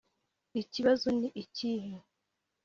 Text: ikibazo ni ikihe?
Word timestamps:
ikibazo 0.61 1.07
ni 1.19 1.27
ikihe? 1.43 1.93